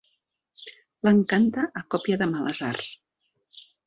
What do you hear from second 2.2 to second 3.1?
de males arts.